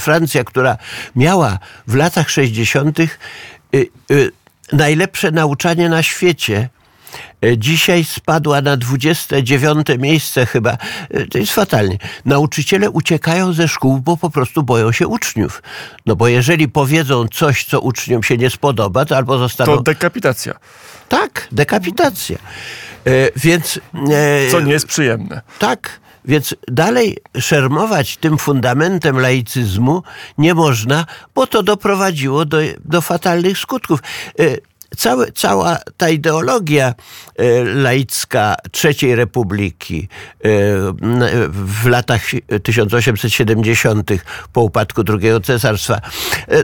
Francja, 0.00 0.44
która 0.44 0.76
miała 1.16 1.58
w 1.86 1.94
latach 1.94 2.30
60. 2.30 2.98
najlepsze 4.72 5.30
nauczanie 5.30 5.88
na 5.88 6.02
świecie. 6.02 6.68
Dzisiaj 7.56 8.04
spadła 8.04 8.60
na 8.60 8.76
29 8.76 9.86
miejsce 9.98 10.46
chyba. 10.46 10.76
To 11.30 11.38
jest 11.38 11.52
fatalnie. 11.52 11.98
Nauczyciele 12.24 12.90
uciekają 12.90 13.52
ze 13.52 13.68
szkół, 13.68 14.00
bo 14.00 14.16
po 14.16 14.30
prostu 14.30 14.62
boją 14.62 14.92
się 14.92 15.06
uczniów. 15.06 15.62
No 16.06 16.16
bo 16.16 16.28
jeżeli 16.28 16.68
powiedzą 16.68 17.28
coś, 17.28 17.64
co 17.64 17.80
uczniom 17.80 18.22
się 18.22 18.36
nie 18.36 18.50
spodoba, 18.50 19.04
to 19.04 19.16
albo 19.16 19.38
zostaną... 19.38 19.76
To 19.76 19.82
dekapitacja. 19.82 20.54
Tak, 21.12 21.48
dekapitacja. 21.52 22.38
E, 23.06 23.10
więc. 23.36 23.80
E, 24.10 24.50
Co 24.50 24.60
nie 24.60 24.72
jest 24.72 24.86
przyjemne. 24.86 25.40
Tak. 25.58 26.00
Więc 26.24 26.54
dalej 26.68 27.18
szermować 27.40 28.16
tym 28.16 28.38
fundamentem 28.38 29.20
laicyzmu 29.20 30.02
nie 30.38 30.54
można, 30.54 31.06
bo 31.34 31.46
to 31.46 31.62
doprowadziło 31.62 32.44
do, 32.44 32.58
do 32.84 33.00
fatalnych 33.00 33.58
skutków. 33.58 34.00
E, 34.38 34.72
Cały, 34.96 35.32
cała 35.32 35.78
ta 35.96 36.08
ideologia 36.08 36.94
laicka 37.64 38.54
III 38.84 39.14
Republiki 39.14 40.08
w 41.48 41.86
latach 41.86 42.22
1870. 42.62 44.10
po 44.52 44.62
upadku 44.62 45.02
II 45.08 45.30
Cesarstwa 45.42 46.00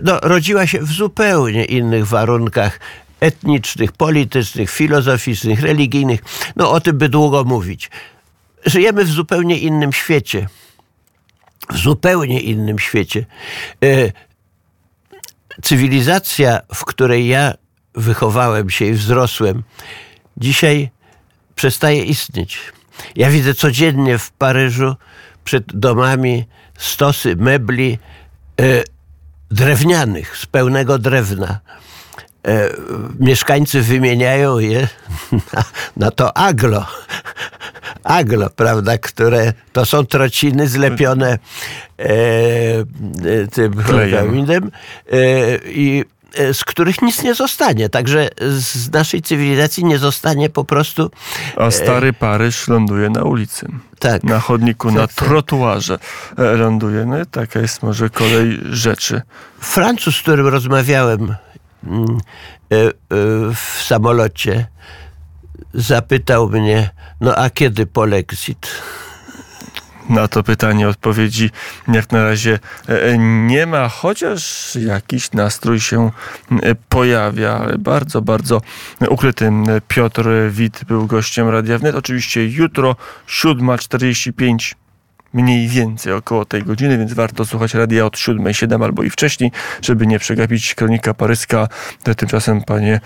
no, 0.02 0.20
rodziła 0.22 0.66
się 0.66 0.78
w 0.78 0.92
zupełnie 0.92 1.64
innych 1.64 2.06
warunkach 2.06 2.80
etnicznych, 3.20 3.92
politycznych, 3.92 4.70
filozoficznych, 4.70 5.60
religijnych. 5.60 6.20
No 6.56 6.70
o 6.70 6.80
tym 6.80 6.98
by 6.98 7.08
długo 7.08 7.44
mówić. 7.44 7.90
Żyjemy 8.66 9.04
w 9.04 9.10
zupełnie 9.10 9.58
innym 9.58 9.92
świecie. 9.92 10.48
W 11.70 11.76
zupełnie 11.76 12.40
innym 12.40 12.78
świecie. 12.78 13.26
E, 13.84 14.12
cywilizacja, 15.62 16.60
w 16.74 16.84
której 16.84 17.28
ja 17.28 17.54
wychowałem 17.94 18.70
się 18.70 18.84
i 18.84 18.92
wzrosłem, 18.92 19.62
dzisiaj 20.36 20.90
przestaje 21.54 22.04
istnieć. 22.04 22.58
Ja 23.16 23.30
widzę 23.30 23.54
codziennie 23.54 24.18
w 24.18 24.30
Paryżu 24.30 24.96
przed 25.44 25.64
domami 25.78 26.44
stosy 26.78 27.36
mebli 27.36 27.98
e, 28.60 28.82
drewnianych, 29.50 30.36
z 30.36 30.46
pełnego 30.46 30.98
drewna. 30.98 31.60
E, 32.46 32.70
mieszkańcy 33.20 33.82
wymieniają 33.82 34.58
je 34.58 34.88
na, 35.52 35.64
na 36.06 36.10
to 36.10 36.36
aglo. 36.36 36.86
Aglo, 38.04 38.50
prawda, 38.50 38.98
które 38.98 39.52
to 39.72 39.86
są 39.86 40.06
trociny 40.06 40.68
zlepione 40.68 41.38
e, 41.98 42.04
e, 42.04 43.46
tym 43.52 43.72
pergaminem 43.72 44.70
e, 45.12 45.18
i 45.64 46.04
e, 46.34 46.54
z 46.54 46.64
których 46.64 47.02
nic 47.02 47.22
nie 47.22 47.34
zostanie. 47.34 47.88
Także 47.88 48.28
z 48.58 48.92
naszej 48.92 49.22
cywilizacji 49.22 49.84
nie 49.84 49.98
zostanie 49.98 50.50
po 50.50 50.64
prostu 50.64 51.10
A 51.56 51.70
stary 51.70 52.12
Paryż 52.12 52.68
ląduje 52.68 53.10
na 53.10 53.22
ulicy. 53.22 53.66
tak. 53.98 54.24
Na 54.24 54.40
chodniku, 54.40 54.90
na 54.90 55.00
Tak, 55.06 55.12
tak. 55.14 55.26
trotuarze 55.26 55.98
ląduje. 56.36 57.04
No 57.04 57.20
i 57.20 57.26
taka 57.26 57.60
jest 57.60 57.82
może 57.82 58.10
kolej 58.10 58.60
rzeczy. 58.70 59.22
Francuz, 59.60 60.16
z 60.16 60.22
którym 60.22 60.46
rozmawiałem 60.46 61.34
w 63.54 63.82
samolocie, 63.82 64.66
zapytał 65.74 66.48
mnie, 66.48 66.90
no 67.20 67.36
a 67.36 67.50
kiedy 67.50 67.86
polexit? 67.86 68.68
Na 70.08 70.28
to 70.28 70.42
pytanie 70.42 70.88
odpowiedzi 70.88 71.50
jak 71.88 72.12
na 72.12 72.24
razie 72.24 72.58
e, 72.88 73.18
nie 73.18 73.66
ma, 73.66 73.88
chociaż 73.88 74.74
jakiś 74.76 75.32
nastrój 75.32 75.80
się 75.80 76.10
e, 76.62 76.74
pojawia. 76.74 77.66
Bardzo, 77.78 78.22
bardzo 78.22 78.60
ukryty 79.08 79.52
Piotr 79.88 80.28
Wit 80.50 80.84
był 80.84 81.06
gościem 81.06 81.48
Radia 81.48 81.78
Wnet. 81.78 81.94
Oczywiście 81.94 82.46
jutro 82.46 82.96
7.45 83.26 84.74
mniej 85.32 85.68
więcej 85.68 86.12
około 86.12 86.44
tej 86.44 86.62
godziny, 86.62 86.98
więc 86.98 87.12
warto 87.12 87.46
słuchać 87.46 87.74
radia 87.74 88.06
od 88.06 88.16
7.07 88.16 88.84
albo 88.84 89.02
i 89.02 89.10
wcześniej, 89.10 89.52
żeby 89.82 90.06
nie 90.06 90.18
przegapić 90.18 90.74
kronika 90.74 91.14
paryska. 91.14 91.68
Tymczasem, 92.16 92.62
panie 92.62 93.00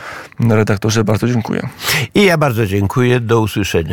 redaktorze, 0.50 1.04
bardzo 1.04 1.28
dziękuję. 1.28 1.68
I 2.14 2.24
ja 2.24 2.38
bardzo 2.38 2.66
dziękuję. 2.66 3.20
Do 3.20 3.40
usłyszenia. 3.40 3.90